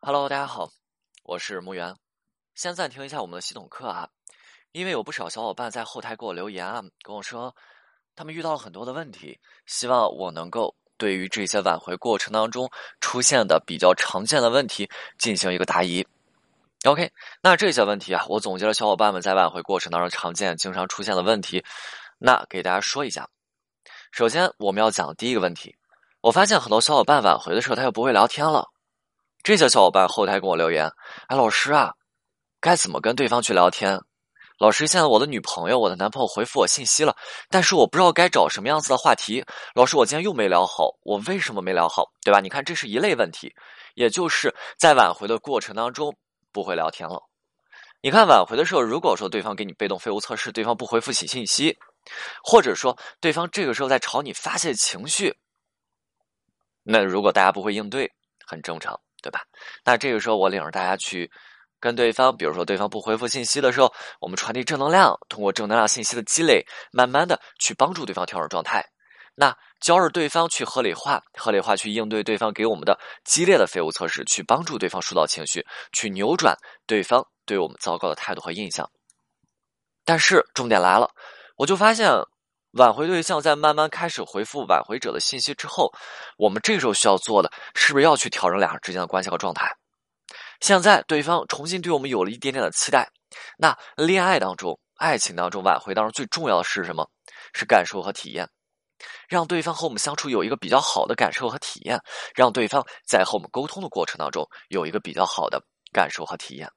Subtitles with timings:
[0.00, 0.70] Hello，大家好，
[1.24, 1.92] 我是木源。
[2.54, 4.08] 先暂停一下我们的系统课啊，
[4.70, 7.54] 因为有不少小伙伴在后台给我留言啊，跟我说
[8.14, 14.88] 他们遇到了很多的问题，希望我能够对于这些挽回过程当中出现的比较常见的问题
[15.18, 16.06] 进行一个答疑。
[16.84, 17.10] OK，
[17.42, 21.62] 那这些问题啊，我总结了小伙伴们在挽回过程当中常见、经常出现的问题，
[22.18, 23.28] 那给大家说一下。
[24.12, 25.74] 首先，我们要讲第一个问题，
[26.20, 28.70] 我发现很多小伙伴挽回的时候他又不会聊天了。
[29.48, 30.92] 这些小伙伴后台跟我留言
[31.28, 31.94] ：“哎，老师啊，
[32.60, 33.98] 该怎么跟对方去聊天？
[34.58, 37.16] 老师，现在我的女朋友、我的男朋友回复我信息了，
[37.48, 39.42] 但是我不知道该找什么样子的话题。
[39.74, 42.04] 老师，我今天又没聊好，我为什么没聊好？
[42.22, 42.40] 对吧？
[42.40, 43.50] 你看，这是一类问题，
[43.94, 46.14] 也就是在挽回的过程当中
[46.52, 47.18] 不会聊天了。
[48.02, 51.74] 你看，挽回的时候，如果说对方给你被动废物测试，对方不回复起信息，
[52.44, 55.34] 或者说对方这个时候在朝你发泄情绪，
[56.82, 58.12] 那如果大家不会应对，
[58.44, 59.42] 很正常。”对吧？
[59.84, 61.30] 那这个时候我领着大家去
[61.80, 68.84] 跟对方，比如说对方不回复信息的时候，我们传递正能量，通过正能量信息的积累，慢慢的去帮助对方调整状态。
[69.34, 78.90] 那教着对方去合理化，合理化去应对对方给我们的激烈的废物测试，去帮助对方疏导情绪，去扭转对方对我们糟糕的态度和印象。
[80.04, 81.10] 但是重点来了，
[81.56, 82.12] 我就发现。
[82.78, 85.92] 挽回对象在慢慢开始回复挽回者的信息之后，
[86.36, 89.68] 我们这时候需要做的是不是要去调整两人之间的关系和状态？
[90.60, 93.10] 现在对方重新对我们有了一点点的期待，
[93.56, 97.08] 那恋爱当中、爱情当中、挽回当中最重要的是什么？
[97.52, 98.48] 是感受和体验，
[99.28, 102.00] 让对方和我们相处有一个比较好的感受和体验，
[102.32, 105.60] 让对方在和我们沟通的过程当中有一个比较好的
[105.92, 106.70] 感受和体验。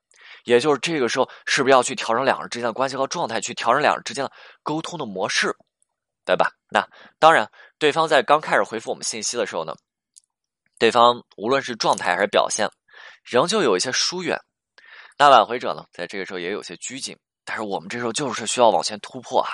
[0.45, 4.31] 也就是这个时候，是不是要去调整两人之间的关系和状态，去调整两人之间的
[4.63, 5.55] 沟通的模式？
[6.31, 6.49] 对吧？
[6.69, 6.87] 那
[7.19, 9.75] 当然，对方在刚开始回复我们信息的时候呢，
[10.79, 12.69] 对方无论是状态还是表现，
[13.21, 14.39] 仍旧有一些疏远。
[15.17, 17.19] 那挽回者呢，在这个时候也有些拘谨。
[17.43, 19.49] 但是我们这时候就是需要往前突破啊，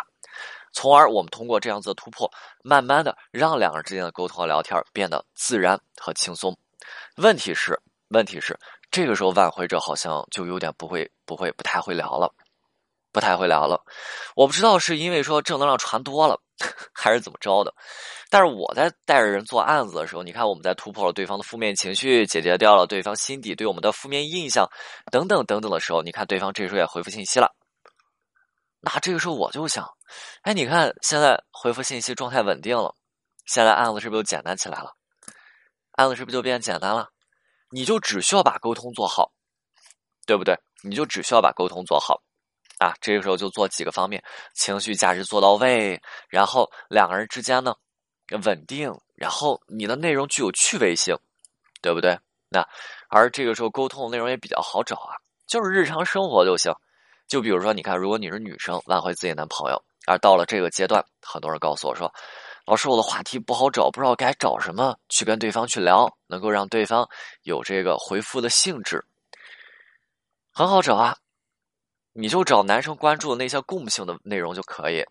[0.72, 2.32] 从而我们通过这样子的突破，
[2.64, 6.55] 慢慢的让两个人之间的沟通和聊天变得自然和轻松。
[7.16, 8.55] 问题是，问题是
[8.92, 12.32] 这个时候挽回者好像就有点不会、不会、不太会聊了。
[13.14, 13.82] 不太会聊了，
[14.36, 16.39] 我不知道是因为说正能量传多了，
[16.93, 17.73] 还是怎么着的。
[18.29, 24.67] 但是我在带着人做案子的时候，你看我们在突破了对方的负面情绪，解决掉了对方心底对我们的负面印象，
[25.11, 27.53] 等等等等的时候，你看对方这时候也回复信息了。
[28.79, 29.87] 那这个时候我就想，
[30.41, 32.95] 哎，你看现在回复信息状态稳定了，
[33.45, 34.93] 现在案子是不是就简单起来了？
[35.93, 37.09] 案子是不是就变简单了？
[37.71, 39.31] 你就只需要把沟通做好，
[40.25, 40.57] 对不对？
[40.83, 42.21] 你就只需要把沟通做好。
[42.80, 44.23] 啊，这个时候就做几个方面，
[44.54, 47.76] 情绪价值做到位，然后两个人之间呢
[48.43, 51.17] 稳定，然后你的内容具有趣味性，
[51.82, 52.17] 对不对？
[52.49, 52.67] 那
[53.10, 55.16] 而这个时候沟通的内容也比较好找啊，
[55.48, 56.71] 就是日常生活就行。
[57.27, 62.10] 就比如说，你看，如果你是女生挽回自己男朋友，而到了这个阶段，很多人告诉我说
[62.66, 67.05] ：“老师，我的话题不好找，不知道该找什么去跟对方去聊，能够让对方
[67.42, 69.04] 有这个回复的兴致。”
[70.54, 71.17] 很好找啊。
[72.20, 75.05] 你就找男生关注的那些共性的内容就可以。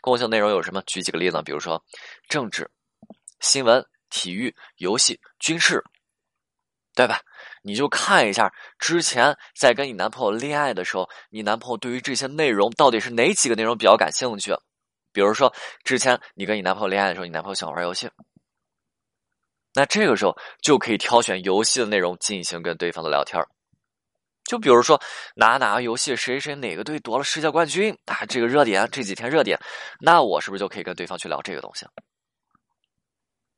[0.00, 0.80] 共性内容有什么？
[0.86, 1.84] 举几个例子，比如说
[2.28, 2.70] 政治、
[3.40, 5.82] 新闻、体育、游戏、军事，
[6.94, 7.20] 对吧？
[7.62, 8.48] 你就看一下
[8.78, 14.54] 之前在跟你男朋友恋爱的时候，你男朋友对于这些内容到底是哪几个内容比较感兴趣？
[15.12, 15.52] 比如说
[15.82, 18.08] 之前你跟你男朋友恋爱的时候，你男朋友喜欢玩游戏，
[19.74, 23.44] 那这个时候就可以挑选游戏的内容进行跟对方的聊天
[24.50, 25.00] 就比如说，
[25.36, 28.26] 哪哪个游戏谁谁哪个队夺了世界冠军啊？
[28.26, 29.56] 这个热点这几天热点，
[30.00, 31.86] 那我是不是就可以跟对方去聊这个东西？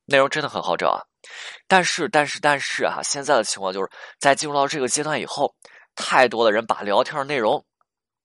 [0.05, 1.01] 内容真的很好找啊！
[1.67, 3.89] 但是，但是，但是啊，现在的情况就是
[4.21, 5.55] 在进入到这个阶段以后，
[5.95, 7.65] 太多的人把聊天内容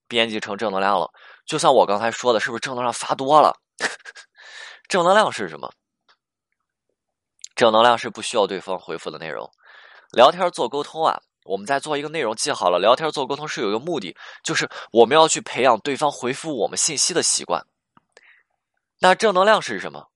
[0.10, 1.10] 编辑成正能量了。
[1.46, 3.56] 就像我刚才说的，是不是正能量发多了？
[4.90, 5.72] 正能量是什么？
[7.56, 9.50] 正能量是不需要对方回复的内容。
[10.12, 11.18] 聊天做沟通啊。
[11.48, 17.66] 我们在做一个内容，记好了，聊天做沟通是有一个目的，就是我们要去培养对方回复我们信息的习惯。
[19.00, 20.08] 那正能量是什么？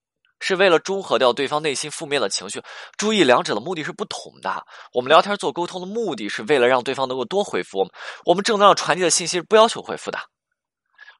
[0.44, 2.60] 是为了中和掉对方内心负面的情绪。
[2.96, 4.66] 注意，两者的目的是不同的。
[4.92, 7.92] 我们聊天做沟通的目的是为了让对方能够多回复我们。
[8.24, 10.18] 我们正能量传递的信息是不要求回复的。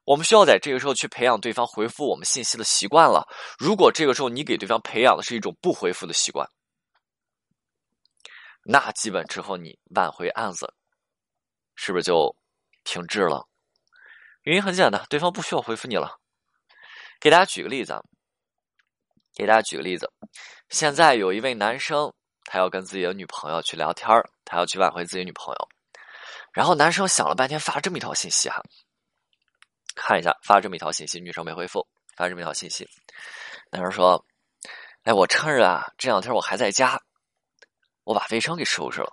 [0.03, 3.25] 我们需要在这个时候去培养对方回复我们信息的习惯了。
[3.57, 6.45] 如果这个时候你给对方培养的是一种不回复的习惯。
[8.63, 10.73] 那基本之后，你挽回案子
[11.75, 12.35] 是不是就
[12.83, 13.47] 停滞了？
[14.43, 16.19] 原因很简单，对方不需要回复你了。
[17.19, 18.01] 给大家举个例子，
[19.33, 20.11] 给大家举个例子。
[20.69, 22.13] 现在有一位男生
[22.45, 25.69] 他要跟自己的女朋友去聊天儿，他要去挽回自己女朋友。
[26.51, 28.61] 然后男生想了半天，发了这么一条信息哈，
[29.95, 32.87] 看一下发这么一条信息，女生没回复，发这么一条信息。
[33.71, 34.25] 男生说
[35.03, 37.01] ：“哎，我趁着啊，这两天我还在家，
[38.03, 39.11] 我把卫生给收拾了。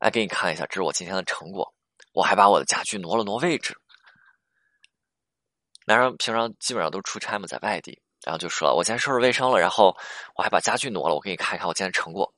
[0.00, 1.74] 来，给你看一下，这是我今天的成果。
[2.12, 3.76] 我还把我的家具挪了挪位置。”
[5.86, 9.96] 男生平常基本上都出差嘛，在外地，然后就说：“我今天收拾卫生了，然后
[10.36, 12.32] 我还把家具挪了，我给你看一看我今天成果。”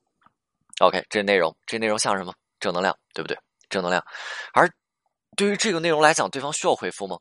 [0.81, 2.33] OK，这内容，这内容像什么？
[2.59, 3.37] 正能量，对不对？
[3.69, 4.05] 正能量。
[4.53, 4.71] 而
[5.37, 7.19] 对于这个内容来讲，对方需要回复吗？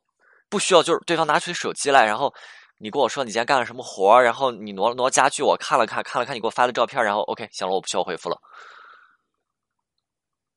[0.50, 2.34] 不需要，就是对方拿出手机来，然后
[2.82, 8.42] 你跟我说你今天干了什么活然后你挪了挪家具，我看了看，看了看你给我发的照片，然后 OK，行了，我不需要回复了，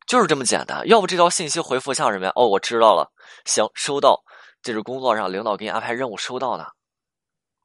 [0.06, 0.88] 就是这么简单。
[0.88, 2.32] 要不这条信息回复像什么呀？
[2.34, 3.12] 哦，我知道了，
[3.44, 4.24] 行，收到。
[4.62, 6.72] 这是工作上领导给你安排任务收到的，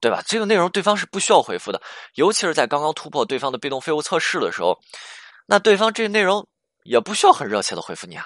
[0.02, 0.22] 对吧？
[0.28, 1.82] 这个内容对方是不需要回复的，
[2.16, 4.78] 尤其是在刚刚突破对方的被动废物测试的时候，
[5.46, 6.46] 那对方这内容
[6.84, 8.26] 也不需要很热切的回复你啊，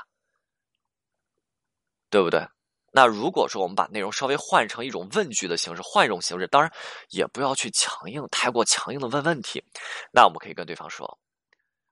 [2.10, 2.48] 对不对？
[2.96, 6.72] 那如果说我们把内容稍微换成一种问句的形式，换一种形式，当然
[7.10, 9.64] 也不要去强硬，太过强硬的问问题，
[10.12, 11.18] 那我们可以跟对方说。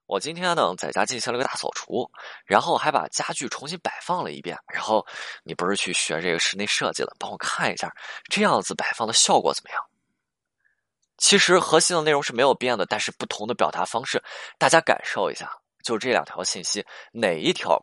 [0.05, 2.07] 我今天呢，在家进行了个大扫除，
[2.45, 4.55] 然后还把家具重新摆放了一遍。
[4.67, 5.03] 然后
[5.43, 7.91] 你不是去学这个室内设计了，帮我看一下
[8.29, 9.81] 这样子摆放的效果怎么样？
[11.17, 14.21] 其实核心的内容是没有变的，但是不同的表达方式，
[14.57, 15.49] 大家感受一下，
[15.81, 17.81] 就这两条信息，哪一条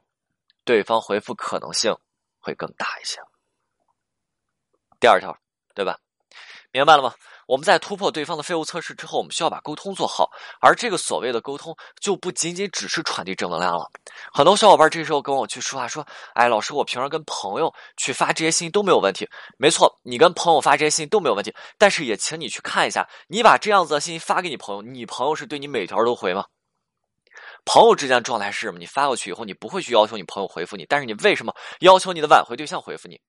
[0.65, 1.97] 对方回复可能性
[2.41, 3.21] 会更大一些？
[5.01, 5.37] 第二条，
[5.75, 5.99] 对吧？
[6.71, 7.15] 明白了吗？
[7.47, 10.31] 我们在突破对方的废物测试之后，我们需要把沟通做好，
[10.61, 13.91] 而这个所谓的沟通就不仅仅只是传递正能量了。
[14.31, 19.27] 很多小伙伴这时候跟我去说话，说：“哎，老师，我平常跟朋友去发这些信息都没有问题。”
[19.57, 26.45] 没错，你跟朋友发这些信息都没有问题，但是也请你去看一下，你把这样子的信息发给你朋友，你朋友是对你每条都回吗？
[27.71, 28.79] 朋友之间的状态是什么？
[28.79, 33.21] 你发过去以后，你不会去要求你朋友回复你，但是你为什么要求你的挽回对象回复你？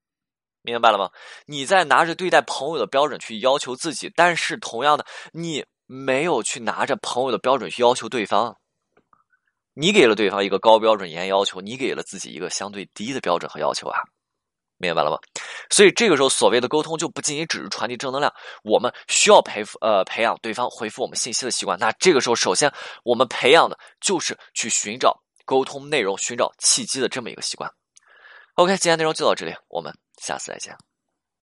[0.62, 1.10] 明白了吗？
[1.46, 8.56] 你在拿着对待朋友的标准去要求自己，但是同样的，你没有去拿着朋友的标准去要求对方。
[9.74, 14.00] 你给了对方一个高标准严要求，你给了自己一个相对低的标准和要求啊，
[14.80, 15.18] 明白了吗？
[15.70, 18.34] 所以这个时候，所谓的沟通就不仅仅只是传递正能量，
[18.64, 21.78] 我们需要培呃培养对方回复我们信息的习惯。
[21.78, 22.74] 那这个时候，首先
[23.04, 25.16] 我们培养的就是去寻找
[25.46, 27.70] 沟通内容、寻找契机的这么一个习惯。
[28.56, 29.94] OK，今天内容就到这里，我们。
[30.22, 30.89] 下次再见。